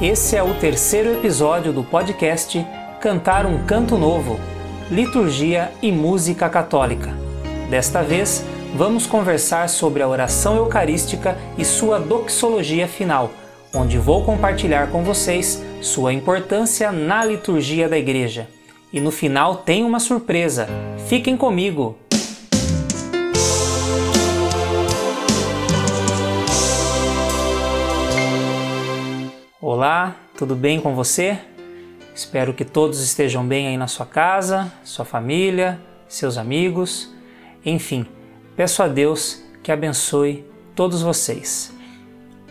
Esse 0.00 0.36
é 0.36 0.42
o 0.42 0.54
terceiro 0.54 1.12
episódio 1.12 1.72
do 1.72 1.84
podcast 1.84 2.64
Cantar 3.00 3.46
um 3.46 3.64
Canto 3.64 3.96
Novo 3.96 4.40
Liturgia 4.90 5.72
e 5.80 5.92
Música 5.92 6.48
Católica. 6.48 7.10
Desta 7.70 8.02
vez, 8.02 8.44
vamos 8.74 9.06
conversar 9.06 9.68
sobre 9.68 10.02
a 10.02 10.08
oração 10.08 10.56
eucarística 10.56 11.38
e 11.56 11.64
sua 11.64 12.00
doxologia 12.00 12.88
final, 12.88 13.30
onde 13.72 13.96
vou 13.96 14.24
compartilhar 14.24 14.90
com 14.90 15.04
vocês 15.04 15.62
sua 15.80 16.12
importância 16.12 16.90
na 16.90 17.24
liturgia 17.24 17.88
da 17.88 17.96
Igreja. 17.96 18.48
E 18.92 19.00
no 19.00 19.10
final 19.10 19.56
tem 19.56 19.84
uma 19.84 20.00
surpresa. 20.00 20.68
Fiquem 21.06 21.36
comigo! 21.36 21.96
Olá, 29.64 30.16
tudo 30.36 30.56
bem 30.56 30.80
com 30.80 30.92
você? 30.92 31.38
Espero 32.12 32.52
que 32.52 32.64
todos 32.64 33.00
estejam 33.00 33.46
bem 33.46 33.68
aí 33.68 33.76
na 33.76 33.86
sua 33.86 34.04
casa, 34.04 34.72
sua 34.82 35.04
família, 35.04 35.80
seus 36.08 36.36
amigos, 36.36 37.14
enfim, 37.64 38.04
peço 38.56 38.82
a 38.82 38.88
Deus 38.88 39.40
que 39.62 39.70
abençoe 39.70 40.44
todos 40.74 41.00
vocês. 41.00 41.72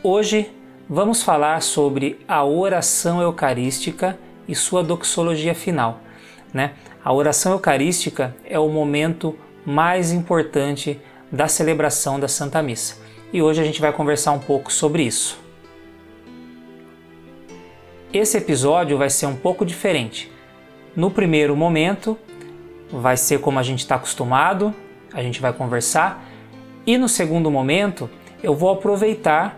Hoje 0.01 0.49
vamos 0.89 1.21
falar 1.21 1.61
sobre 1.61 2.17
a 2.25 2.45
oração 2.45 3.21
eucarística 3.21 4.17
e 4.47 4.55
sua 4.55 4.81
doxologia 4.81 5.53
final. 5.53 5.99
Né? 6.53 6.75
A 7.03 7.11
oração 7.11 7.51
eucarística 7.51 8.33
é 8.45 8.57
o 8.57 8.69
momento 8.69 9.37
mais 9.65 10.13
importante 10.13 10.97
da 11.29 11.49
celebração 11.49 12.17
da 12.17 12.29
Santa 12.29 12.63
Missa 12.63 13.01
e 13.33 13.41
hoje 13.41 13.59
a 13.59 13.65
gente 13.65 13.81
vai 13.81 13.91
conversar 13.91 14.31
um 14.31 14.39
pouco 14.39 14.71
sobre 14.71 15.03
isso. 15.03 15.50
Esse 18.13 18.37
episódio 18.37 18.97
vai 18.97 19.09
ser 19.09 19.25
um 19.25 19.37
pouco 19.37 19.65
diferente. 19.65 20.29
No 20.93 21.09
primeiro 21.09 21.55
momento, 21.55 22.19
vai 22.91 23.15
ser 23.15 23.39
como 23.39 23.57
a 23.57 23.63
gente 23.63 23.79
está 23.79 23.95
acostumado, 23.95 24.75
a 25.13 25.23
gente 25.23 25.39
vai 25.39 25.53
conversar, 25.53 26.21
e 26.85 26.97
no 26.97 27.07
segundo 27.07 27.49
momento, 27.49 28.09
eu 28.43 28.53
vou 28.53 28.69
aproveitar 28.69 29.57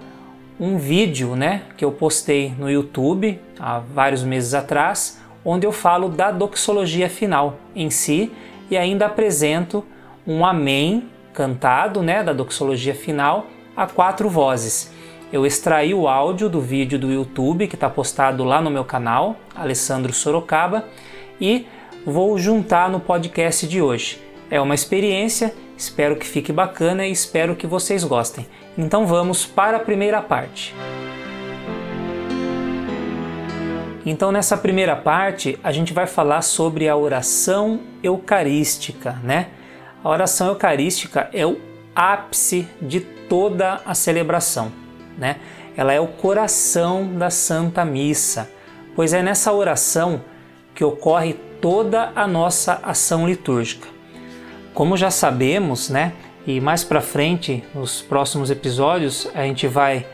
um 0.59 0.77
vídeo 0.77 1.35
né, 1.35 1.63
que 1.75 1.83
eu 1.83 1.91
postei 1.91 2.53
no 2.55 2.69
YouTube 2.69 3.39
há 3.59 3.79
vários 3.79 4.23
meses 4.23 4.53
atrás, 4.53 5.19
onde 5.43 5.65
eu 5.65 5.71
falo 5.71 6.07
da 6.07 6.29
doxologia 6.29 7.09
final 7.09 7.57
em 7.75 7.89
si 7.89 8.31
e 8.69 8.77
ainda 8.77 9.07
apresento 9.07 9.83
um 10.27 10.45
Amém 10.45 11.09
cantado 11.33 12.03
né, 12.03 12.21
da 12.21 12.33
doxologia 12.33 12.93
final 12.93 13.47
a 13.75 13.87
quatro 13.87 14.29
vozes. 14.29 14.91
Eu 15.33 15.47
extraí 15.47 15.95
o 15.95 16.07
áudio 16.07 16.47
do 16.47 16.61
vídeo 16.61 16.99
do 16.99 17.11
YouTube 17.11 17.67
que 17.67 17.73
está 17.73 17.89
postado 17.89 18.43
lá 18.43 18.61
no 18.61 18.69
meu 18.69 18.85
canal, 18.85 19.35
Alessandro 19.55 20.13
Sorocaba, 20.13 20.85
e 21.41 21.65
vou 22.05 22.37
juntar 22.37 22.87
no 22.87 22.99
podcast 22.99 23.67
de 23.67 23.81
hoje. 23.81 24.21
É 24.51 24.61
uma 24.61 24.75
experiência, 24.75 25.51
espero 25.75 26.17
que 26.17 26.27
fique 26.27 26.53
bacana 26.53 27.07
e 27.07 27.11
espero 27.11 27.55
que 27.55 27.65
vocês 27.65 28.03
gostem. 28.03 28.45
Então 28.77 29.07
vamos 29.07 29.43
para 29.43 29.77
a 29.77 29.79
primeira 29.79 30.21
parte. 30.21 30.71
Então, 34.05 34.31
nessa 34.31 34.55
primeira 34.55 34.95
parte, 34.95 35.57
a 35.63 35.71
gente 35.71 35.93
vai 35.93 36.05
falar 36.05 36.43
sobre 36.43 36.87
a 36.87 36.95
oração 36.95 37.79
eucarística, 38.03 39.19
né? 39.23 39.47
A 40.03 40.09
oração 40.09 40.49
eucarística 40.49 41.27
é 41.33 41.43
o 41.43 41.59
ápice 41.95 42.67
de 42.79 42.99
toda 42.99 43.81
a 43.83 43.95
celebração 43.95 44.82
né? 45.17 45.37
Ela 45.75 45.93
é 45.93 45.99
o 45.99 46.07
coração 46.07 47.13
da 47.17 47.29
Santa 47.29 47.83
Missa, 47.83 48.49
pois 48.95 49.13
é 49.13 49.23
nessa 49.23 49.51
oração 49.51 50.21
que 50.75 50.83
ocorre 50.83 51.33
toda 51.61 52.11
a 52.15 52.27
nossa 52.27 52.79
ação 52.83 53.27
litúrgica. 53.27 53.87
Como 54.73 54.97
já 54.97 55.09
sabemos, 55.09 55.89
né? 55.89 56.13
E 56.45 56.59
mais 56.59 56.83
para 56.83 56.99
frente, 56.99 57.63
nos 57.73 58.01
próximos 58.01 58.51
episódios, 58.51 59.29
a 59.33 59.43
gente 59.43 59.67
vai 59.67 60.05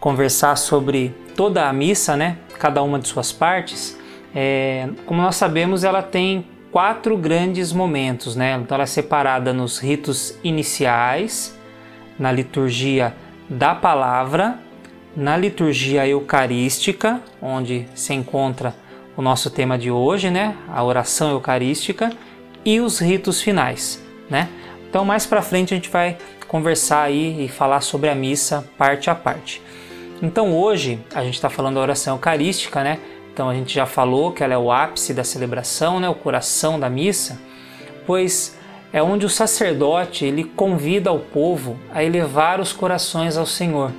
conversar 0.00 0.56
sobre 0.56 1.14
toda 1.36 1.68
a 1.68 1.72
missa, 1.72 2.16
né? 2.16 2.38
Cada 2.58 2.82
uma 2.82 2.98
de 2.98 3.06
suas 3.08 3.32
partes. 3.32 3.98
É, 4.34 4.88
como 5.04 5.20
nós 5.20 5.36
sabemos, 5.36 5.84
ela 5.84 6.02
tem 6.02 6.46
quatro 6.70 7.16
grandes 7.16 7.72
momentos, 7.72 8.34
né? 8.34 8.58
Então 8.62 8.74
ela 8.74 8.84
é 8.84 8.86
separada 8.86 9.52
nos 9.52 9.78
ritos 9.78 10.38
iniciais, 10.42 11.56
na 12.18 12.32
liturgia 12.32 13.14
da 13.48 13.74
palavra 13.74 14.58
na 15.16 15.36
liturgia 15.36 16.06
eucarística, 16.06 17.20
onde 17.40 17.86
se 17.94 18.14
encontra 18.14 18.74
o 19.16 19.22
nosso 19.22 19.50
tema 19.50 19.78
de 19.78 19.90
hoje, 19.90 20.30
né? 20.30 20.56
A 20.68 20.82
oração 20.84 21.30
eucarística 21.30 22.12
e 22.64 22.80
os 22.80 22.98
ritos 22.98 23.40
finais, 23.40 24.02
né? 24.28 24.48
Então 24.88 25.04
mais 25.04 25.26
para 25.26 25.42
frente 25.42 25.74
a 25.74 25.76
gente 25.76 25.88
vai 25.88 26.16
conversar 26.46 27.02
aí 27.02 27.44
e 27.44 27.48
falar 27.48 27.80
sobre 27.80 28.08
a 28.08 28.14
missa 28.14 28.68
parte 28.76 29.10
a 29.10 29.14
parte. 29.14 29.62
Então 30.22 30.56
hoje 30.56 31.00
a 31.14 31.24
gente 31.24 31.34
está 31.34 31.48
falando 31.48 31.76
da 31.76 31.80
oração 31.80 32.14
eucarística, 32.14 32.82
né? 32.82 32.98
Então 33.32 33.48
a 33.48 33.54
gente 33.54 33.74
já 33.74 33.86
falou 33.86 34.32
que 34.32 34.42
ela 34.42 34.54
é 34.54 34.58
o 34.58 34.70
ápice 34.70 35.14
da 35.14 35.24
celebração, 35.24 36.00
né? 36.00 36.08
O 36.08 36.14
coração 36.14 36.78
da 36.78 36.90
missa, 36.90 37.40
pois 38.06 38.57
é 38.92 39.02
onde 39.02 39.26
o 39.26 39.30
sacerdote 39.30 40.24
ele 40.24 40.44
convida 40.44 41.12
o 41.12 41.18
povo 41.18 41.78
a 41.92 42.02
elevar 42.02 42.60
os 42.60 42.72
corações 42.72 43.36
ao 43.36 43.46
Senhor, 43.46 43.92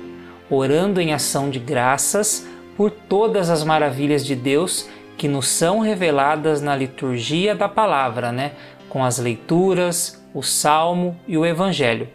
orando 0.48 1.00
em 1.00 1.12
ação 1.12 1.48
de 1.48 1.58
graças 1.58 2.46
por 2.76 2.90
todas 2.90 3.50
as 3.50 3.62
maravilhas 3.62 4.24
de 4.24 4.34
Deus 4.34 4.88
que 5.16 5.28
nos 5.28 5.48
são 5.48 5.80
reveladas 5.80 6.62
na 6.62 6.74
liturgia 6.74 7.54
da 7.54 7.68
palavra, 7.68 8.32
né? 8.32 8.52
com 8.88 9.04
as 9.04 9.18
leituras, 9.18 10.20
o 10.34 10.42
salmo 10.42 11.18
e 11.26 11.38
o 11.38 11.46
evangelho. 11.46 12.08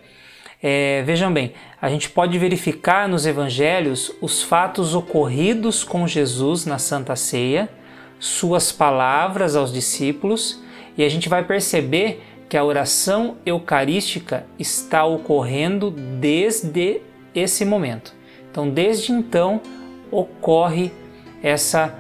É, 0.62 1.04
vejam 1.06 1.32
bem, 1.32 1.54
a 1.82 1.90
gente 1.90 2.10
pode 2.10 2.38
verificar 2.38 3.08
nos 3.08 3.26
evangelhos 3.26 4.12
os 4.22 4.42
fatos 4.42 4.96
ocorridos 4.96 5.84
com 5.84 6.08
Jesus 6.08 6.66
na 6.66 6.78
Santa 6.78 7.16
Ceia, 7.16 7.70
suas 8.20 8.72
palavras 8.72 9.56
aos 9.56 9.72
discípulos, 9.72 10.62
e 10.98 11.04
a 11.04 11.10
gente 11.10 11.30
vai 11.30 11.44
perceber 11.44 12.24
que 12.56 12.60
a 12.60 12.64
oração 12.64 13.36
eucarística 13.46 14.46
está 14.58 15.04
ocorrendo 15.04 15.92
desde 15.92 17.02
esse 17.36 17.66
momento. 17.66 18.14
Então, 18.50 18.70
desde 18.70 19.12
então, 19.12 19.60
ocorre 20.10 20.90
essa, 21.44 22.00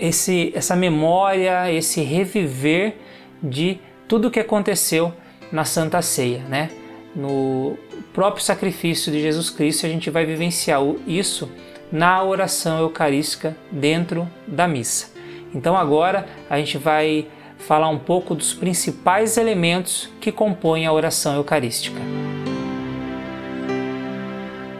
esse, 0.00 0.52
essa 0.54 0.76
memória, 0.76 1.72
esse 1.72 2.02
reviver 2.02 2.94
de 3.42 3.80
tudo 4.06 4.28
o 4.28 4.30
que 4.30 4.38
aconteceu 4.38 5.12
na 5.50 5.64
Santa 5.64 6.00
Ceia, 6.02 6.44
né? 6.48 6.70
No 7.12 7.76
próprio 8.14 8.44
sacrifício 8.44 9.10
de 9.10 9.20
Jesus 9.20 9.50
Cristo, 9.50 9.86
a 9.86 9.88
gente 9.88 10.08
vai 10.08 10.24
vivenciar 10.24 10.80
isso 11.04 11.50
na 11.90 12.22
oração 12.22 12.78
eucarística 12.78 13.56
dentro 13.72 14.30
da 14.46 14.68
missa. 14.68 15.12
Então 15.52 15.76
agora 15.76 16.28
a 16.48 16.58
gente 16.58 16.78
vai 16.78 17.26
falar 17.62 17.88
um 17.88 17.98
pouco 17.98 18.34
dos 18.34 18.52
principais 18.52 19.36
elementos 19.36 20.10
que 20.20 20.32
compõem 20.32 20.84
a 20.84 20.92
oração 20.92 21.36
eucarística. 21.36 22.00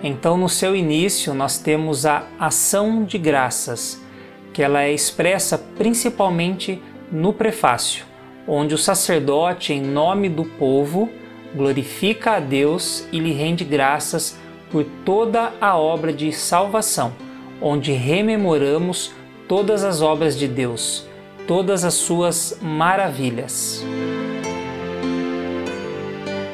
Então, 0.03 0.37
no 0.37 0.49
seu 0.49 0.75
início, 0.75 1.33
nós 1.33 1.59
temos 1.59 2.05
a 2.05 2.25
ação 2.39 3.05
de 3.05 3.19
graças, 3.19 4.03
que 4.53 4.63
ela 4.63 4.83
é 4.83 4.93
expressa 4.93 5.57
principalmente 5.57 6.83
no 7.11 7.33
prefácio, 7.33 8.05
onde 8.49 8.75
o 8.75 8.79
sacerdote, 8.79 9.73
em 9.73 9.81
nome 9.81 10.29
do 10.29 10.45
povo, 10.45 11.09
glorifica 11.55 12.33
a 12.33 12.41
Deus 12.41 13.07
e 13.13 13.21
lhe 13.21 13.33
rende 13.33 13.65
graças 13.65 14.37
por 14.73 14.85
toda 15.05 15.53
a 15.61 15.79
obra 15.79 16.13
de 16.13 16.33
salvação, 16.33 17.13
onde 17.61 17.93
rememoramos 17.93 19.13
todas 19.47 19.85
as 19.85 20.03
obras 20.03 20.37
de 20.37 20.49
Deus 20.49 21.07
todas 21.47 21.85
as 21.85 21.95
suas 21.95 22.59
maravilhas. 22.61 23.85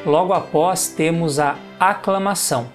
Logo 0.05 0.33
após 0.33 0.87
temos 0.87 1.39
a 1.39 1.57
aclamação, 1.79 2.69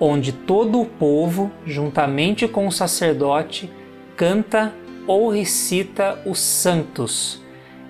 onde 0.00 0.32
todo 0.32 0.80
o 0.80 0.86
povo, 0.86 1.50
juntamente 1.66 2.48
com 2.48 2.66
o 2.66 2.72
sacerdote, 2.72 3.70
canta 4.16 4.72
ou 5.06 5.28
recita 5.28 6.20
os 6.24 6.38
santos. 6.40 7.42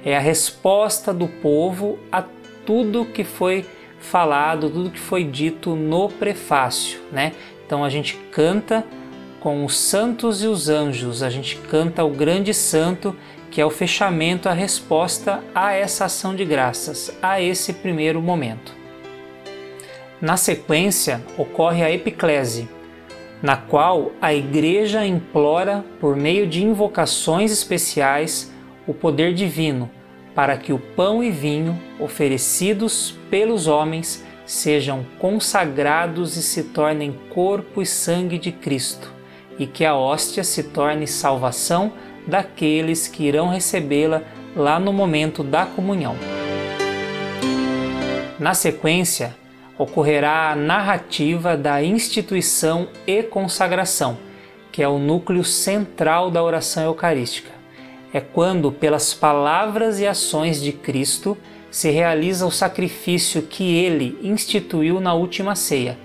É 0.05 0.17
a 0.17 0.21
resposta 0.21 1.13
do 1.13 1.29
povo 1.29 1.99
a 2.11 2.25
tudo 2.67 3.05
que 3.05 3.23
foi 3.23 3.65
falado, 4.01 4.69
tudo 4.69 4.91
que 4.91 4.99
foi 4.99 5.25
dito 5.25 5.77
no 5.77 6.09
prefácio, 6.09 7.01
né? 7.13 7.33
Então 7.65 7.85
a 7.85 7.89
gente 7.89 8.17
canta 8.31 8.85
com 9.43 9.65
os 9.65 9.77
santos 9.77 10.43
e 10.45 10.47
os 10.47 10.69
anjos, 10.69 11.21
a 11.21 11.29
gente 11.29 11.57
canta 11.57 12.05
o 12.05 12.11
grande 12.11 12.55
santo 12.55 13.17
que 13.51 13.61
é 13.61 13.67
o 13.67 13.71
fechamento, 13.71 14.49
a 14.49 14.53
resposta 14.53 15.43
a 15.55 15.75
essa 15.75 16.05
ação 16.05 16.35
de 16.35 16.45
graças, 16.45 17.13
a 17.21 17.41
esse 17.41 17.73
primeiro 17.73 18.23
momento. 18.23 18.73
Na 20.21 20.37
sequência, 20.37 21.21
ocorre 21.37 21.83
a 21.83 21.91
epiclese, 21.91 22.69
na 23.43 23.57
qual 23.57 24.13
a 24.23 24.33
Igreja 24.33 25.05
implora, 25.05 25.85
por 26.01 26.17
meio 26.17 26.47
de 26.47 26.65
invocações 26.65 27.51
especiais, 27.51 28.51
o 28.87 28.95
poder 28.95 29.35
divino 29.35 29.91
para 30.35 30.57
que 30.57 30.73
o 30.73 30.79
pão 30.79 31.23
e 31.23 31.31
vinho 31.31 31.79
oferecidos 32.01 33.15
pelos 33.29 33.67
homens 33.67 34.25
sejam 34.47 35.05
consagrados 35.19 36.37
e 36.37 36.43
se 36.43 36.65
tornem 36.65 37.19
corpo 37.31 37.83
e 37.83 37.87
sangue 37.87 38.39
de 38.39 38.51
Cristo, 38.51 39.12
e 39.63 39.67
que 39.69 39.85
a 39.85 39.95
hóstia 39.95 40.43
se 40.43 40.65
torne 40.65 41.07
salvação 41.07 41.93
daqueles 42.27 43.07
que 43.07 43.23
irão 43.23 43.49
recebê-la 43.49 44.23
lá 44.57 44.81
no 44.81 44.93
momento 44.93 45.45
da 45.45 45.65
comunhão. 45.65 46.17
Na 48.41 48.55
sequência, 48.55 49.37
ocorrerá 49.79 50.51
a 50.51 50.57
narrativa 50.57 51.57
da 51.57 51.81
instituição 51.81 52.89
e 53.07 53.23
consagração, 53.23 54.19
que 54.73 54.83
é 54.83 54.89
o 54.89 54.99
núcleo 54.99 55.45
central 55.45 56.29
da 56.29 56.43
oração 56.43 56.83
eucarística. 56.83 57.53
É 58.13 58.21
quando, 58.21 58.73
pelas 58.73 59.15
palavras 59.15 60.01
e 60.01 60.09
ações 60.09 60.61
de 60.61 60.73
Cristo, 60.73 61.39
se 61.71 61.89
realiza 61.89 62.45
o 62.45 62.51
sacrifício 62.51 63.43
que 63.43 63.77
ele 63.77 64.19
instituiu 64.25 65.01
na 65.01 65.15
última 65.15 65.55
ceia, 65.55 65.97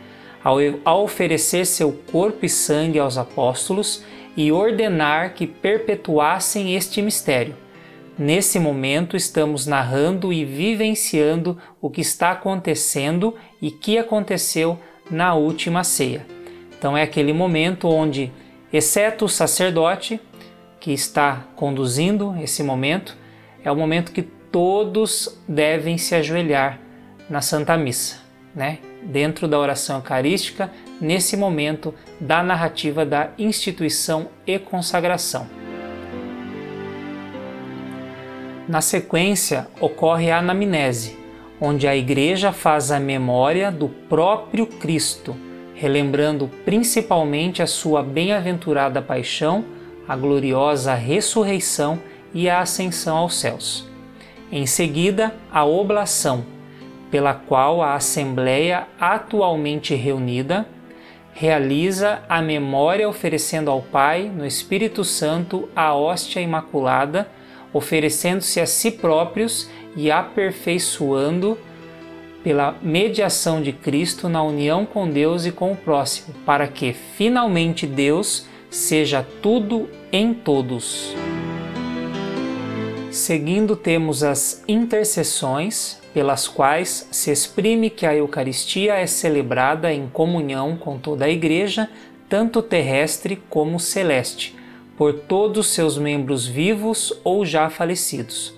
ao, 0.86 1.04
oferecer 1.04 1.66
seu 1.66 1.92
corpo 2.12 2.46
e 2.46 2.50
sangue 2.50 3.00
aos 3.00 3.18
apóstolos 3.18 4.04
e 4.36 4.52
ordenar 4.52 5.34
que 5.34 5.46
perpetuassem 5.46 6.76
este 6.76 7.02
mistério. 7.02 7.56
Nesse 8.18 8.60
momento, 8.60 9.18
estamos 9.18 9.68
narrando 9.68 10.32
e 10.32 10.46
vivenciando 10.46 11.58
o 11.82 11.90
que 11.90 12.02
está 12.02 12.32
acontecendo 12.32 13.36
e 13.62 13.70
que 13.70 13.98
aconteceu 13.98 14.80
na 15.12 15.36
última 15.36 15.84
ceia. 15.84 16.26
Então, 16.78 16.96
é 16.96 17.04
aquele 17.04 17.34
momento 17.34 17.88
onde, 17.90 18.32
exceto 18.72 19.26
o 19.26 19.30
sacerdote 19.30 20.20
que 20.80 20.94
está 20.94 21.46
conduzindo 21.56 22.36
esse 22.42 22.64
momento, 22.64 23.18
é 23.64 23.72
o 23.72 23.76
momento 23.76 24.12
que 24.12 24.22
todos 24.22 25.38
devem 25.48 25.98
se 25.98 26.16
ajoelhar 26.16 26.80
na 27.30 27.42
Santa 27.42 27.76
Missa, 27.78 28.20
né? 28.56 28.80
Dentro 29.04 29.48
da 29.48 29.58
oração 29.58 29.98
eucarística, 29.98 30.72
nesse 31.00 31.38
momento 31.38 31.94
da 32.20 32.42
narrativa 32.44 33.06
da 33.06 33.30
instituição 33.38 34.30
e 34.46 34.58
consagração. 34.60 35.48
Na 38.68 38.82
sequência, 38.82 39.68
ocorre 39.80 40.30
a 40.30 40.40
anamnese, 40.40 41.18
onde 41.62 41.88
a 41.88 41.96
Igreja 41.96 42.52
faz 42.52 42.92
a 42.92 43.00
memória 43.00 43.72
do 43.72 43.88
próprio 43.88 44.68
Cristo, 44.68 45.36
relembrando 45.74 46.50
principalmente 46.66 47.62
a 47.62 47.68
sua 47.68 48.04
bem-aventurada 48.04 49.02
paixão, 49.02 49.64
a 50.06 50.16
gloriosa 50.16 50.94
ressurreição 50.96 52.00
e 52.34 52.50
a 52.50 52.60
ascensão 52.60 53.18
aos 53.18 53.36
céus. 53.36 53.88
Em 54.52 54.66
seguida, 54.66 55.34
a 55.52 55.66
oblação, 55.66 56.46
pela 57.10 57.34
qual 57.34 57.82
a 57.82 57.96
Assembleia 57.96 58.88
atualmente 59.00 59.96
reunida 59.96 60.68
realiza 61.34 62.24
a 62.28 62.42
memória 62.42 63.08
oferecendo 63.08 63.70
ao 63.70 63.80
Pai, 63.80 64.24
no 64.24 64.44
Espírito 64.44 65.04
Santo, 65.04 65.70
a 65.76 65.94
hóstia 65.94 66.40
imaculada, 66.40 67.30
oferecendo-se 67.72 68.60
a 68.60 68.66
si 68.66 68.90
próprios 68.90 69.70
e 69.96 70.10
aperfeiçoando 70.10 71.56
pela 72.44 72.76
mediação 72.82 73.62
de 73.62 73.72
Cristo 73.72 74.28
na 74.28 74.42
união 74.42 74.84
com 74.84 75.08
Deus 75.08 75.46
e 75.46 75.52
com 75.52 75.72
o 75.74 75.76
próximo, 75.76 76.34
para 76.44 76.68
que 76.68 76.92
finalmente 76.92 77.86
Deus 77.86 78.48
seja 78.70 79.26
tudo 79.40 79.88
em 80.12 80.34
todos. 80.34 81.14
Seguindo, 83.12 83.76
temos 83.76 84.24
as 84.24 84.64
intercessões, 84.68 86.02
pelas 86.18 86.48
quais 86.48 87.08
se 87.12 87.30
exprime 87.30 87.92
que 87.92 88.04
a 88.04 88.16
Eucaristia 88.16 88.96
é 88.96 89.06
celebrada 89.06 89.94
em 89.94 90.08
comunhão 90.08 90.76
com 90.76 90.98
toda 90.98 91.26
a 91.26 91.30
Igreja, 91.30 91.88
tanto 92.28 92.60
terrestre 92.64 93.40
como 93.52 93.80
celeste, 93.80 94.56
por 94.98 95.14
todos 95.14 95.68
seus 95.68 95.96
membros 95.96 96.48
vivos 96.48 97.14
ou 97.24 97.46
já 97.46 97.70
falecidos. 97.70 98.52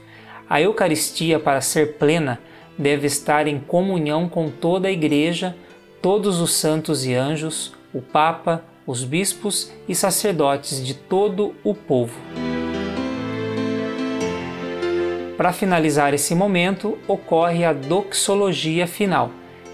A 0.50 0.62
Eucaristia, 0.62 1.38
para 1.38 1.60
ser 1.60 1.98
plena, 1.98 2.40
deve 2.78 3.08
estar 3.08 3.46
em 3.46 3.60
comunhão 3.60 4.30
com 4.30 4.50
toda 4.50 4.88
a 4.88 4.92
Igreja, 4.92 5.54
todos 6.02 6.40
os 6.40 6.54
santos 6.54 7.06
e 7.06 7.14
anjos, 7.14 7.74
o 7.94 8.02
Papa, 8.02 8.64
os 8.88 9.04
bispos 9.04 9.70
e 9.86 9.94
sacerdotes 9.94 10.82
de 10.82 10.94
todo 10.94 11.54
o 11.62 11.76
povo. 11.76 12.18
Para 15.40 15.54
finalizar 15.54 16.14
esse 16.14 16.36
momento, 16.36 16.98
ocorre 17.08 17.64
a 17.64 17.72
doxologia 17.72 18.86
final, 18.86 19.32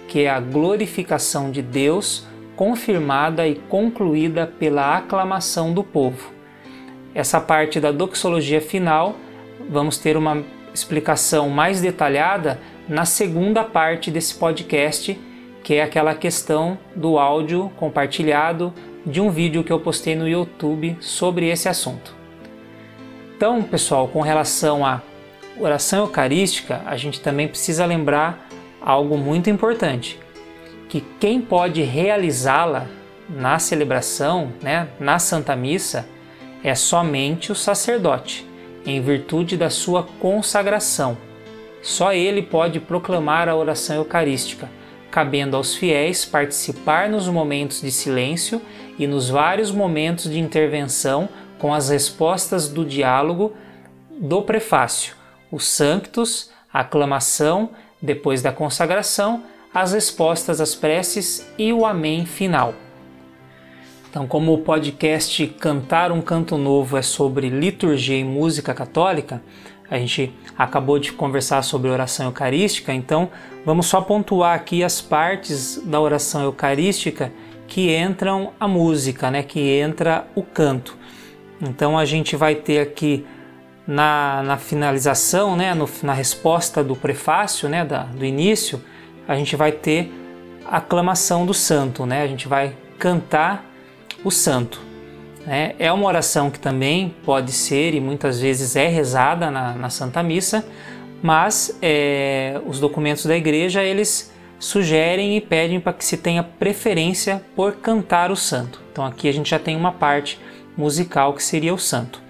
que 0.07 0.21
é 0.21 0.29
a 0.29 0.39
glorificação 0.39 1.49
de 1.49 1.63
Deus 1.63 2.27
confirmada 2.55 3.47
e 3.47 3.55
concluída 3.55 4.45
pela 4.45 4.95
aclamação 4.95 5.73
do 5.73 5.83
povo. 5.83 6.31
Essa 7.15 7.41
parte 7.41 7.79
da 7.79 7.91
doxologia 7.91 8.61
final, 8.61 9.15
vamos 9.67 9.97
ter 9.97 10.15
uma 10.15 10.43
explicação 10.71 11.49
mais 11.49 11.81
detalhada 11.81 12.59
na 12.87 13.03
segunda 13.03 13.63
parte 13.63 14.11
desse 14.11 14.35
podcast, 14.35 15.19
que 15.63 15.73
é 15.73 15.81
aquela 15.81 16.13
questão 16.13 16.77
do 16.95 17.17
áudio 17.17 17.71
compartilhado 17.75 18.71
de 19.03 19.19
um 19.19 19.31
vídeo 19.31 19.63
que 19.63 19.73
eu 19.73 19.79
postei 19.79 20.15
no 20.15 20.27
YouTube 20.27 20.95
sobre 20.99 21.49
esse 21.49 21.67
assunto. 21.67 22.13
Então, 23.35 23.63
pessoal, 23.63 24.07
com 24.07 24.21
relação 24.21 24.85
à 24.85 25.01
oração 25.59 25.99
eucarística, 25.99 26.81
a 26.85 26.97
gente 26.97 27.21
também 27.21 27.47
precisa 27.47 27.85
lembrar 27.85 28.47
algo 28.81 29.17
muito 29.17 29.49
importante, 29.49 30.19
que 30.89 31.01
quem 31.19 31.41
pode 31.41 31.81
realizá-la 31.81 32.87
na 33.29 33.57
celebração, 33.57 34.51
né, 34.61 34.87
na 34.99 35.17
Santa 35.17 35.55
Missa, 35.55 36.07
é 36.63 36.75
somente 36.75 37.51
o 37.51 37.55
sacerdote, 37.55 38.45
em 38.85 39.01
virtude 39.01 39.57
da 39.57 39.69
sua 39.69 40.03
consagração. 40.03 41.17
Só 41.81 42.13
ele 42.13 42.41
pode 42.41 42.79
proclamar 42.79 43.49
a 43.49 43.55
oração 43.55 43.95
eucarística 43.95 44.69
cabendo 45.15 45.55
aos 45.55 45.73
fiéis 45.73 46.25
participar 46.25 47.07
nos 47.07 47.29
momentos 47.29 47.79
de 47.79 47.89
silêncio 47.89 48.61
e 48.99 49.07
nos 49.07 49.29
vários 49.29 49.71
momentos 49.71 50.29
de 50.29 50.37
intervenção 50.37 51.29
com 51.57 51.73
as 51.73 51.87
respostas 51.87 52.67
do 52.67 52.83
diálogo 52.83 53.53
do 54.11 54.41
prefácio, 54.41 55.15
os 55.51 55.65
sanctos, 55.67 56.49
a 56.71 56.81
aclamação, 56.81 57.69
depois 58.01 58.41
da 58.41 58.51
consagração, 58.51 59.43
as 59.73 59.93
respostas 59.93 60.61
às 60.61 60.75
preces 60.75 61.45
e 61.57 61.73
o 61.73 61.85
amém 61.85 62.25
final. 62.25 62.73
Então, 64.09 64.25
como 64.25 64.53
o 64.53 64.59
podcast 64.59 65.45
Cantar 65.59 66.11
um 66.11 66.21
Canto 66.21 66.57
Novo 66.57 66.95
é 66.95 67.01
sobre 67.01 67.49
liturgia 67.49 68.17
e 68.17 68.23
música 68.23 68.73
católica, 68.73 69.41
a 69.89 69.97
gente 69.97 70.33
acabou 70.57 70.97
de 70.97 71.11
conversar 71.11 71.61
sobre 71.61 71.89
oração 71.89 72.27
eucarística, 72.27 72.93
então 72.93 73.29
vamos 73.65 73.87
só 73.87 74.01
pontuar 74.01 74.55
aqui 74.55 74.83
as 74.83 75.01
partes 75.01 75.81
da 75.85 75.99
oração 75.99 76.43
eucarística 76.43 77.31
que 77.67 77.95
entram 77.95 78.53
a 78.59 78.67
música, 78.67 79.29
né, 79.29 79.43
que 79.43 79.59
entra 79.59 80.25
o 80.33 80.41
canto. 80.41 80.97
Então 81.61 81.97
a 81.97 82.05
gente 82.05 82.35
vai 82.35 82.55
ter 82.55 82.79
aqui 82.79 83.25
na, 83.87 84.41
na 84.43 84.57
finalização, 84.57 85.55
né, 85.55 85.73
no, 85.73 85.89
na 86.01 86.13
resposta 86.13 86.83
do 86.83 86.95
prefácio, 86.95 87.69
né, 87.69 87.85
da, 87.85 88.03
do 88.03 88.25
início, 88.25 88.81
a 89.27 89.35
gente 89.35 89.55
vai 89.55 89.71
ter 89.71 90.11
a 90.65 90.77
aclamação 90.77 91.45
do 91.45 91.53
santo, 91.53 92.05
né, 92.05 92.21
a 92.23 92.27
gente 92.27 92.47
vai 92.47 92.75
cantar 92.97 93.65
o 94.23 94.31
santo. 94.31 94.81
Né? 95.45 95.75
É 95.77 95.91
uma 95.91 96.07
oração 96.07 96.49
que 96.49 96.59
também 96.59 97.13
pode 97.23 97.51
ser 97.51 97.93
e 97.93 98.01
muitas 98.01 98.39
vezes 98.39 98.75
é 98.75 98.87
rezada 98.87 99.51
na, 99.51 99.73
na 99.73 99.89
Santa 99.89 100.23
Missa, 100.23 100.65
mas 101.21 101.77
é, 101.81 102.59
os 102.65 102.79
documentos 102.79 103.25
da 103.25 103.35
igreja 103.35 103.83
eles 103.83 104.33
sugerem 104.59 105.37
e 105.37 105.41
pedem 105.41 105.79
para 105.79 105.93
que 105.93 106.03
se 106.03 106.17
tenha 106.17 106.41
preferência 106.43 107.43
por 107.55 107.75
cantar 107.75 108.31
o 108.31 108.35
santo. 108.35 108.81
Então 108.91 109.05
aqui 109.05 109.27
a 109.27 109.31
gente 109.31 109.49
já 109.49 109.59
tem 109.59 109.75
uma 109.75 109.91
parte 109.91 110.39
musical 110.75 111.33
que 111.33 111.43
seria 111.43 111.73
o 111.73 111.77
santo. 111.77 112.24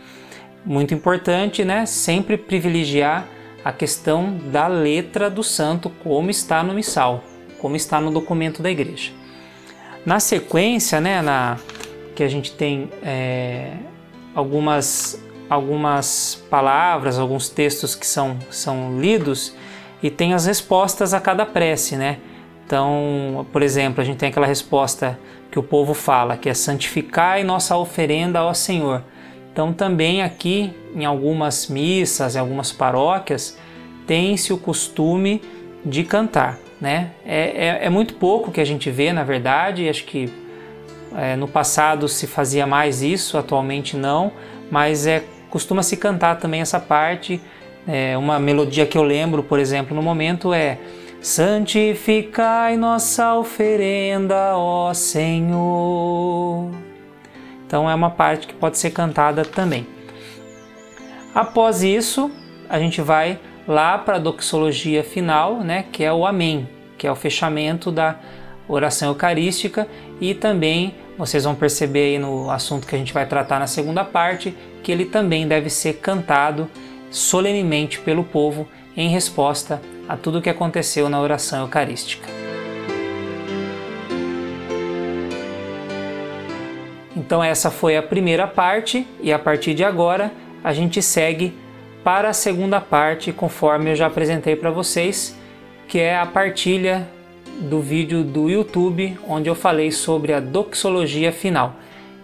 Muito 0.66 0.94
importante, 0.94 1.64
né? 1.64 1.86
Sempre 1.86 2.38
privilegiar 2.38 3.28
a 3.64 3.72
questão 3.72 4.38
da 4.52 4.68
letra 4.68 5.30
do 5.30 5.44
santo, 5.44 5.90
como 6.04 6.30
está 6.30 6.64
no 6.64 6.74
missal, 6.74 7.24
como 7.60 7.76
está 7.76 8.00
no 8.00 8.12
documento 8.12 8.62
da 8.62 8.70
igreja. 8.70 9.12
Na 10.06 10.20
sequência, 10.20 11.02
né, 11.02 11.22
na, 11.22 11.58
que 12.16 12.24
a 12.24 12.28
gente 12.28 12.52
tem 12.52 12.90
é, 13.02 13.74
algumas, 14.36 15.20
algumas 15.50 16.44
palavras, 16.50 17.18
alguns 17.18 17.50
textos 17.50 17.96
que 17.96 18.06
são, 18.06 18.38
são 18.52 19.00
lidos 19.00 19.56
e 20.04 20.12
tem 20.12 20.36
as 20.36 20.46
respostas 20.46 21.14
a 21.14 21.20
cada 21.20 21.46
prece, 21.46 21.96
né? 21.96 22.20
Então, 22.66 23.48
por 23.52 23.64
exemplo, 23.64 24.02
a 24.02 24.04
gente 24.04 24.18
tem 24.18 24.30
aquela 24.30 24.48
resposta 24.48 25.20
que 25.52 25.58
o 25.58 25.64
povo 25.64 25.94
fala, 25.94 26.38
que 26.38 26.50
é 26.50 26.54
santificai 26.54 27.44
nossa 27.44 27.78
oferenda 27.78 28.40
ao 28.40 28.54
Senhor. 28.54 29.04
Então 29.56 29.72
também 29.72 30.22
aqui 30.22 30.74
em 30.94 31.06
algumas 31.06 31.70
missas, 31.70 32.36
em 32.36 32.40
algumas 32.40 32.74
paróquias, 32.74 33.58
tem-se 34.06 34.52
o 34.52 34.58
costume 34.58 35.42
de 35.86 36.04
cantar. 36.04 36.60
Né? 36.82 37.12
É, 37.26 37.40
é, 37.68 37.86
é, 37.86 37.90
muito 37.90 38.16
pouco 38.16 38.52
que 38.52 38.60
a 38.60 38.66
gente 38.66 38.92
vê, 38.92 39.14
na 39.14 39.24
verdade, 39.24 39.88
acho 39.88 40.04
que 40.04 40.30
é, 41.16 41.38
no 41.38 41.48
passado 41.48 42.10
se 42.10 42.28
fazia 42.28 42.68
mais 42.68 43.02
isso, 43.02 43.38
atualmente 43.38 43.96
não, 43.96 44.34
mas 44.70 45.08
é 45.08 45.24
costuma 45.50 45.82
se 45.84 45.96
cantar 45.96 46.38
também 46.38 46.60
essa 46.60 46.78
parte. 46.78 47.40
É, 47.88 48.18
uma 48.18 48.38
melodia 48.38 48.86
que 48.86 48.98
eu 48.98 49.04
lembro, 49.04 49.42
por 49.42 49.58
exemplo, 49.58 49.96
no 49.96 50.02
momento 50.02 50.54
é 50.54 50.80
Santificai 51.22 52.76
nossa 52.76 53.36
oferenda, 53.36 54.58
ó 54.58 54.94
Senhor. 54.94 56.72
Então 57.66 57.90
é 57.90 57.96
uma 57.96 58.10
parte 58.10 58.48
que 58.48 58.54
pode 58.54 58.78
ser 58.78 58.92
cantada 58.92 59.44
também. 59.44 59.88
Após 61.34 61.84
isso, 61.84 62.32
a 62.70 62.80
gente 62.80 63.02
vai 63.02 63.40
lá 63.68 63.98
para 63.98 64.16
a 64.16 64.20
doxologia 64.20 65.04
final, 65.04 65.60
né, 65.60 65.86
que 65.92 66.04
é 66.04 66.14
o 66.14 66.26
Amém, 66.26 66.70
que 66.98 67.08
é 67.08 67.12
o 67.12 67.16
fechamento 67.16 67.92
da 67.92 68.16
oração 68.68 69.10
eucarística 69.10 69.88
e 70.20 70.34
também 70.34 70.96
vocês 71.18 71.44
vão 71.44 71.56
perceber 71.56 72.14
aí 72.14 72.20
no 72.20 72.50
assunto 72.50 72.88
que 72.88 72.96
a 72.96 72.98
gente 72.98 73.14
vai 73.14 73.26
tratar 73.26 73.60
na 73.60 73.68
segunda 73.68 74.04
parte 74.04 74.56
que 74.84 74.92
ele 74.92 75.06
também 75.06 75.48
deve 75.48 75.70
ser 75.70 75.94
cantado 75.94 76.70
solenemente 77.10 78.00
pelo 78.00 78.24
povo 78.24 78.68
em 78.96 79.10
resposta 79.10 79.82
a 80.08 80.16
tudo 80.16 80.40
o 80.40 80.42
que 80.42 80.50
aconteceu 80.50 81.10
na 81.10 81.20
oração 81.22 81.62
eucarística. 81.62 82.35
Então 87.26 87.44
essa 87.44 87.72
foi 87.72 87.98
a 87.98 88.04
primeira 88.04 88.46
parte 88.46 89.08
e 89.20 89.34
a 89.34 89.40
partir 89.40 89.74
de 89.74 89.84
agora 89.84 90.32
a 90.64 90.72
gente 90.74 91.02
segue 91.02 91.58
para 92.04 92.30
a 92.30 92.34
segunda 92.34 92.80
parte, 92.80 93.32
conforme 93.32 93.90
eu 93.90 93.96
já 93.96 94.06
apresentei 94.06 94.56
para 94.56 94.70
vocês, 94.70 95.36
que 95.88 95.98
é 95.98 96.16
a 96.16 96.26
partilha 96.28 97.10
do 97.62 97.82
vídeo 97.82 98.24
do 98.24 98.48
YouTube, 98.48 99.18
onde 99.28 99.50
eu 99.50 99.56
falei 99.56 99.92
sobre 99.92 100.34
a 100.34 100.40
doxologia 100.40 101.32
final. 101.32 101.74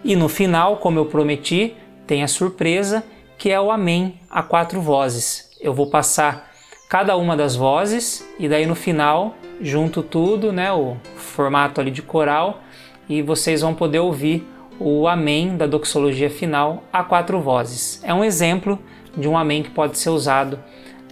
E 0.03 0.15
no 0.15 0.29
final, 0.29 0.77
como 0.77 0.99
eu 0.99 1.07
prometi, 1.07 1.73
tem 2.05 2.21
a 2.21 2.27
surpresa 2.27 3.03
que 3.39 3.49
é 3.49 3.59
o 3.59 3.71
Amém 3.71 4.19
a 4.29 4.43
quatro 4.43 4.79
vozes. 4.79 5.49
Eu 5.59 5.73
vou 5.73 5.89
passar 5.89 6.51
cada 6.87 7.17
uma 7.17 7.35
das 7.35 7.55
vozes 7.55 8.23
e 8.37 8.47
daí 8.47 8.67
no 8.67 8.75
final 8.75 9.33
junto 9.59 10.03
tudo, 10.03 10.53
né, 10.53 10.71
o 10.71 10.95
formato 11.15 11.81
ali 11.81 11.89
de 11.89 12.03
coral 12.03 12.61
e 13.09 13.23
vocês 13.23 13.61
vão 13.61 13.73
poder 13.73 13.97
ouvir 13.97 14.47
o 14.83 15.07
Amém 15.07 15.55
da 15.55 15.67
doxologia 15.67 16.29
final 16.29 16.83
a 16.91 17.03
quatro 17.03 17.39
vozes. 17.39 18.01
É 18.03 18.11
um 18.11 18.23
exemplo 18.23 18.79
de 19.15 19.27
um 19.27 19.37
amém 19.37 19.61
que 19.61 19.69
pode 19.69 19.99
ser 19.99 20.09
usado 20.09 20.59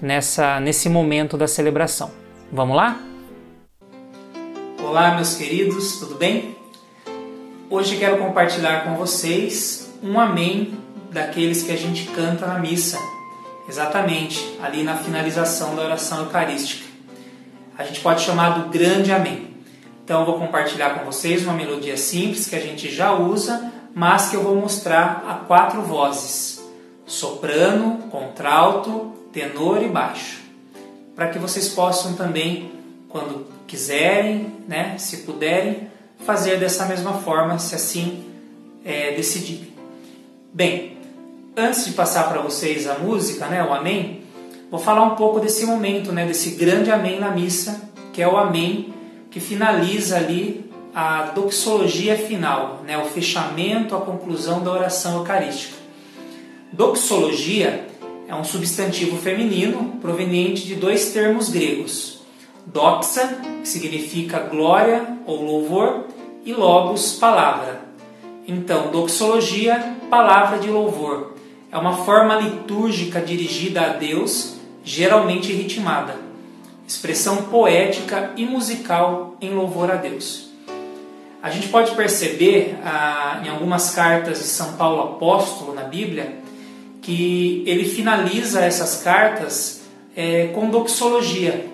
nessa, 0.01 0.59
nesse 0.59 0.89
momento 0.89 1.38
da 1.38 1.47
celebração. 1.47 2.11
Vamos 2.51 2.75
lá? 2.75 2.99
Olá, 4.83 5.13
meus 5.15 5.35
queridos, 5.35 5.99
tudo 5.99 6.15
bem? 6.15 6.55
Hoje 7.69 7.97
quero 7.97 8.17
compartilhar 8.17 8.85
com 8.85 8.95
vocês 8.95 9.93
um 10.01 10.19
amém 10.19 10.73
daqueles 11.11 11.61
que 11.61 11.71
a 11.71 11.77
gente 11.77 12.05
canta 12.07 12.47
na 12.47 12.57
missa, 12.57 12.97
exatamente 13.67 14.57
ali 14.63 14.81
na 14.81 14.95
finalização 14.95 15.75
da 15.75 15.83
oração 15.83 16.21
eucarística. 16.21 16.88
A 17.77 17.83
gente 17.83 17.99
pode 17.99 18.21
chamar 18.21 18.59
do 18.59 18.69
grande 18.69 19.11
amém. 19.11 19.48
Então 20.09 20.21
eu 20.21 20.25
vou 20.25 20.39
compartilhar 20.39 20.97
com 20.97 21.05
vocês 21.05 21.43
uma 21.43 21.53
melodia 21.53 21.95
simples 21.95 22.47
que 22.47 22.55
a 22.55 22.59
gente 22.59 22.89
já 22.89 23.13
usa, 23.13 23.71
mas 23.93 24.29
que 24.29 24.35
eu 24.35 24.41
vou 24.41 24.55
mostrar 24.55 25.23
a 25.29 25.35
quatro 25.45 25.83
vozes 25.83 26.67
soprano, 27.05 28.07
contralto, 28.09 29.13
tenor 29.31 29.83
e 29.83 29.87
baixo, 29.87 30.39
para 31.15 31.27
que 31.27 31.37
vocês 31.37 31.69
possam 31.69 32.13
também, 32.13 32.71
quando 33.07 33.45
quiserem, 33.67 34.51
né, 34.67 34.97
se 34.97 35.17
puderem, 35.17 35.91
fazer 36.25 36.57
dessa 36.57 36.87
mesma 36.87 37.13
forma, 37.13 37.59
se 37.59 37.75
assim 37.75 38.25
é, 38.83 39.11
decidirem. 39.11 39.71
Bem, 40.51 40.97
antes 41.55 41.85
de 41.85 41.91
passar 41.91 42.27
para 42.29 42.41
vocês 42.41 42.87
a 42.87 42.97
música, 42.97 43.45
né, 43.45 43.63
o 43.63 43.71
Amém, 43.71 44.23
vou 44.71 44.79
falar 44.79 45.03
um 45.03 45.15
pouco 45.15 45.39
desse 45.39 45.67
momento, 45.67 46.11
né, 46.11 46.25
desse 46.25 46.55
grande 46.55 46.89
Amém 46.89 47.19
na 47.19 47.29
missa, 47.29 47.79
que 48.11 48.23
é 48.23 48.27
o 48.27 48.37
Amém 48.37 48.97
que 49.29 49.39
finaliza 49.39 50.17
ali 50.17 50.69
a 50.93 51.31
doxologia 51.36 52.17
final, 52.17 52.81
né, 52.86 52.98
o 52.98 53.05
fechamento, 53.05 53.95
a 53.95 54.01
conclusão 54.01 54.63
da 54.63 54.71
oração 54.71 55.17
eucarística. 55.17 55.77
Doxologia 56.71 57.88
é 58.27 58.36
um 58.36 58.43
substantivo 58.43 59.17
feminino 59.17 59.98
proveniente 60.01 60.65
de 60.65 60.75
dois 60.75 61.12
termos 61.12 61.50
gregos: 61.50 62.21
doxa, 62.65 63.39
que 63.62 63.67
significa 63.67 64.39
glória 64.39 65.17
ou 65.25 65.43
louvor, 65.43 66.05
e 66.45 66.53
logos, 66.53 67.13
palavra. 67.13 67.81
Então, 68.48 68.91
doxologia, 68.91 69.95
palavra 70.09 70.57
de 70.57 70.69
louvor, 70.69 71.36
é 71.71 71.77
uma 71.77 71.98
forma 71.98 72.36
litúrgica 72.36 73.21
dirigida 73.21 73.81
a 73.81 73.89
Deus, 73.89 74.55
geralmente 74.83 75.53
ritmada, 75.53 76.15
expressão 76.89 77.43
poética 77.43 78.31
e 78.36 78.46
musical 78.46 79.38
em 79.39 79.51
louvor 79.51 79.91
a 79.91 79.96
Deus. 79.96 80.50
A 81.41 81.51
gente 81.51 81.67
pode 81.67 81.91
perceber 81.91 82.79
ah, 82.84 83.41
em 83.46 83.48
algumas 83.48 83.91
cartas 83.91 84.39
de 84.39 84.46
São 84.46 84.74
Paulo 84.74 85.03
apóstolo 85.03 85.75
na 85.75 85.84
Bíblia 85.84 86.39
que 87.00 87.63
ele 87.67 87.86
finaliza 87.86 88.62
essas 88.62 89.03
cartas 89.03 89.81
é, 90.15 90.48
com 90.48 90.67
doxologia, 90.69 91.67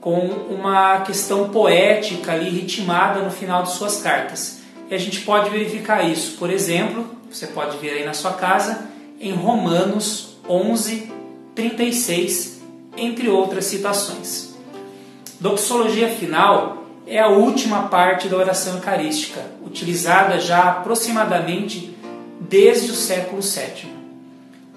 com 0.00 0.18
uma 0.18 1.02
questão 1.02 1.50
poética 1.50 2.32
ali 2.32 2.50
ritmada 2.50 3.20
no 3.20 3.30
final 3.30 3.62
de 3.62 3.70
suas 3.70 4.02
cartas. 4.02 4.58
E 4.90 4.94
a 4.94 4.98
gente 4.98 5.20
pode 5.20 5.50
verificar 5.50 6.02
isso, 6.04 6.36
por 6.36 6.50
exemplo, 6.50 7.06
você 7.30 7.46
pode 7.46 7.78
ver 7.78 7.90
aí 7.90 8.04
na 8.04 8.12
sua 8.12 8.32
casa, 8.32 8.88
em 9.20 9.32
Romanos 9.32 10.36
11, 10.48 11.12
36, 11.54 12.60
entre 12.96 13.28
outras 13.28 13.64
citações. 13.64 14.47
Doxologia 15.40 16.08
final 16.08 16.84
é 17.06 17.20
a 17.20 17.28
última 17.28 17.84
parte 17.84 18.26
da 18.26 18.36
oração 18.36 18.74
eucarística, 18.74 19.40
utilizada 19.64 20.40
já 20.40 20.64
aproximadamente 20.64 21.96
desde 22.40 22.90
o 22.90 22.94
século 22.94 23.40
VII. 23.40 23.88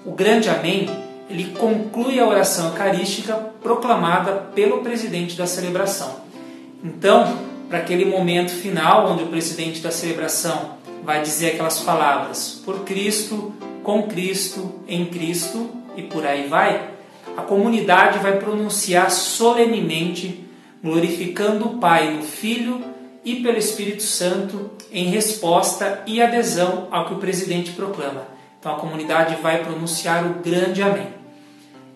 O 0.06 0.12
grande 0.12 0.48
Amém, 0.48 0.88
ele 1.28 1.52
conclui 1.58 2.20
a 2.20 2.26
oração 2.28 2.66
eucarística 2.66 3.34
proclamada 3.60 4.50
pelo 4.54 4.78
presidente 4.82 5.36
da 5.36 5.48
celebração. 5.48 6.20
Então, 6.84 7.38
para 7.68 7.78
aquele 7.78 8.04
momento 8.04 8.52
final, 8.52 9.10
onde 9.10 9.24
o 9.24 9.28
presidente 9.28 9.80
da 9.80 9.90
celebração 9.90 10.76
vai 11.02 11.22
dizer 11.22 11.54
aquelas 11.54 11.80
palavras 11.80 12.62
por 12.64 12.84
Cristo, 12.84 13.52
com 13.82 14.04
Cristo, 14.04 14.72
em 14.86 15.06
Cristo 15.06 15.70
e 15.96 16.02
por 16.02 16.24
aí 16.24 16.46
vai, 16.46 16.88
a 17.36 17.42
comunidade 17.42 18.18
vai 18.20 18.36
pronunciar 18.38 19.10
solenemente, 19.10 20.44
glorificando 20.82 21.66
o 21.66 21.78
Pai 21.78 22.12
no 22.12 22.22
Filho 22.22 22.82
e 23.24 23.36
pelo 23.36 23.56
Espírito 23.56 24.02
Santo 24.02 24.70
em 24.90 25.06
resposta 25.06 26.02
e 26.06 26.20
adesão 26.20 26.88
ao 26.90 27.06
que 27.06 27.14
o 27.14 27.18
presidente 27.18 27.72
proclama. 27.72 28.26
Então 28.58 28.74
a 28.74 28.78
comunidade 28.78 29.36
vai 29.40 29.62
pronunciar 29.62 30.26
o 30.26 30.34
grande 30.40 30.82
amém. 30.82 31.08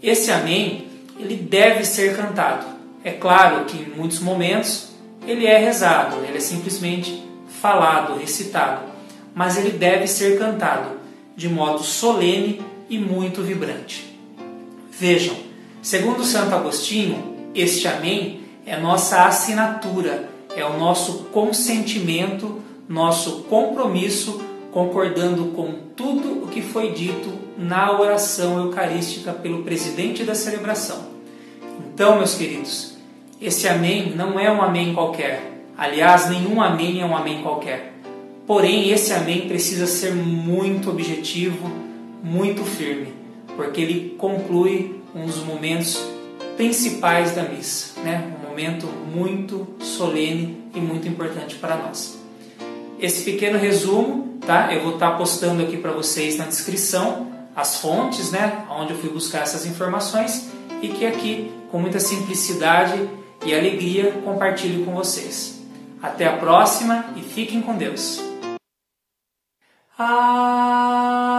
Esse 0.02 0.30
amém, 0.30 0.86
ele 1.18 1.36
deve 1.36 1.84
ser 1.84 2.16
cantado. 2.16 2.66
É 3.02 3.12
claro 3.12 3.64
que 3.64 3.76
em 3.76 3.96
muitos 3.96 4.20
momentos 4.20 4.90
ele 5.26 5.46
é 5.46 5.58
rezado, 5.58 6.16
ele 6.24 6.36
é 6.36 6.40
simplesmente 6.40 7.24
falado, 7.60 8.18
recitado, 8.18 8.82
mas 9.34 9.56
ele 9.56 9.70
deve 9.70 10.06
ser 10.06 10.38
cantado 10.38 10.96
de 11.36 11.48
modo 11.48 11.82
solene 11.82 12.60
e 12.88 12.98
muito 12.98 13.42
vibrante. 13.42 14.16
Vejam, 14.90 15.36
segundo 15.82 16.24
Santo 16.24 16.54
Agostinho, 16.54 17.50
este 17.54 17.86
amém 17.88 18.45
é 18.66 18.76
nossa 18.76 19.24
assinatura, 19.24 20.28
é 20.56 20.64
o 20.64 20.76
nosso 20.76 21.24
consentimento, 21.32 22.60
nosso 22.88 23.44
compromisso 23.44 24.42
concordando 24.72 25.52
com 25.52 25.72
tudo 25.94 26.44
o 26.44 26.48
que 26.48 26.60
foi 26.60 26.92
dito 26.92 27.32
na 27.56 27.98
oração 27.98 28.58
eucarística 28.58 29.32
pelo 29.32 29.62
presidente 29.62 30.24
da 30.24 30.34
celebração. 30.34 31.06
Então, 31.78 32.16
meus 32.18 32.34
queridos, 32.34 32.96
esse 33.40 33.68
amém 33.68 34.12
não 34.14 34.38
é 34.38 34.50
um 34.50 34.60
amém 34.60 34.92
qualquer. 34.92 35.62
Aliás, 35.78 36.28
nenhum 36.28 36.60
amém 36.60 37.00
é 37.00 37.06
um 37.06 37.16
amém 37.16 37.42
qualquer. 37.42 37.94
Porém, 38.46 38.90
esse 38.90 39.12
amém 39.12 39.48
precisa 39.48 39.86
ser 39.86 40.14
muito 40.14 40.90
objetivo, 40.90 41.70
muito 42.22 42.64
firme, 42.64 43.14
porque 43.56 43.80
ele 43.80 44.14
conclui 44.18 45.00
um 45.14 45.24
dos 45.24 45.42
momentos 45.44 46.00
principais 46.56 47.34
da 47.34 47.42
missa, 47.42 48.00
né? 48.02 48.35
Momento 48.56 48.86
muito 48.86 49.68
solene 49.80 50.70
e 50.74 50.80
muito 50.80 51.06
importante 51.06 51.56
para 51.56 51.76
nós. 51.76 52.18
esse 52.98 53.30
pequeno 53.30 53.58
resumo, 53.58 54.38
tá? 54.46 54.72
Eu 54.72 54.82
vou 54.82 54.94
estar 54.94 55.10
tá 55.10 55.18
postando 55.18 55.62
aqui 55.62 55.76
para 55.76 55.92
vocês 55.92 56.38
na 56.38 56.46
descrição 56.46 57.30
as 57.54 57.78
fontes, 57.78 58.32
né, 58.32 58.64
onde 58.70 58.94
eu 58.94 58.98
fui 58.98 59.10
buscar 59.10 59.42
essas 59.42 59.66
informações 59.66 60.48
e 60.80 60.88
que 60.88 61.04
aqui, 61.04 61.52
com 61.70 61.78
muita 61.78 62.00
simplicidade 62.00 63.06
e 63.44 63.54
alegria, 63.54 64.12
compartilho 64.24 64.86
com 64.86 64.94
vocês. 64.94 65.60
Até 66.02 66.26
a 66.26 66.38
próxima 66.38 67.04
e 67.16 67.20
fiquem 67.20 67.60
com 67.60 67.76
Deus. 67.76 68.22
Amém. 69.98 71.36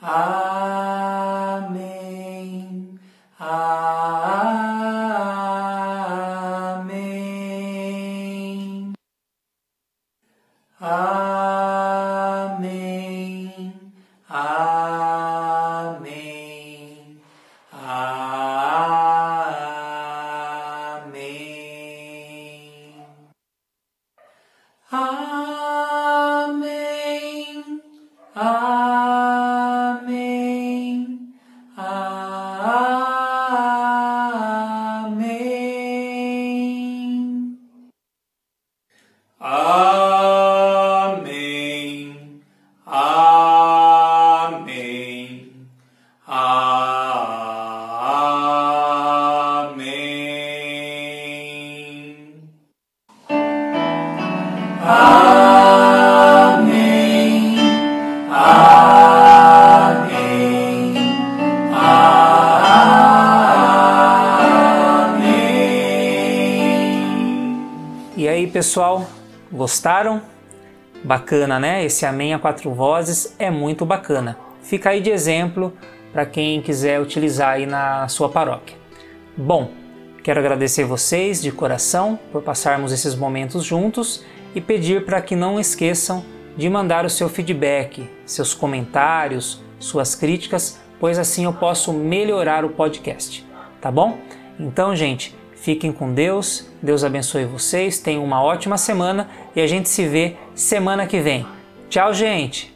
Amém. 0.00 1.01
Pessoal, 68.62 69.04
gostaram? 69.50 70.22
Bacana, 71.02 71.58
né? 71.58 71.84
Esse 71.84 72.06
Amém 72.06 72.32
a 72.32 72.38
quatro 72.38 72.72
vozes 72.72 73.34
é 73.36 73.50
muito 73.50 73.84
bacana. 73.84 74.38
Fica 74.62 74.90
aí 74.90 75.00
de 75.00 75.10
exemplo 75.10 75.72
para 76.12 76.24
quem 76.24 76.62
quiser 76.62 77.00
utilizar 77.00 77.54
aí 77.54 77.66
na 77.66 78.06
sua 78.06 78.28
paróquia. 78.28 78.76
Bom, 79.36 79.72
quero 80.22 80.38
agradecer 80.38 80.84
vocês 80.84 81.42
de 81.42 81.50
coração 81.50 82.16
por 82.30 82.40
passarmos 82.40 82.92
esses 82.92 83.16
momentos 83.16 83.64
juntos 83.64 84.24
e 84.54 84.60
pedir 84.60 85.04
para 85.04 85.20
que 85.20 85.34
não 85.34 85.58
esqueçam 85.58 86.24
de 86.56 86.70
mandar 86.70 87.04
o 87.04 87.10
seu 87.10 87.28
feedback, 87.28 88.08
seus 88.24 88.54
comentários, 88.54 89.60
suas 89.80 90.14
críticas, 90.14 90.80
pois 91.00 91.18
assim 91.18 91.46
eu 91.46 91.52
posso 91.52 91.92
melhorar 91.92 92.64
o 92.64 92.70
podcast, 92.70 93.44
tá 93.80 93.90
bom? 93.90 94.18
Então, 94.56 94.94
gente, 94.94 95.34
Fiquem 95.62 95.92
com 95.92 96.12
Deus, 96.12 96.66
Deus 96.82 97.04
abençoe 97.04 97.44
vocês, 97.44 98.00
tenham 98.00 98.24
uma 98.24 98.42
ótima 98.42 98.76
semana 98.76 99.30
e 99.54 99.60
a 99.60 99.66
gente 99.68 99.88
se 99.88 100.08
vê 100.08 100.34
semana 100.56 101.06
que 101.06 101.20
vem. 101.20 101.46
Tchau, 101.88 102.12
gente! 102.12 102.71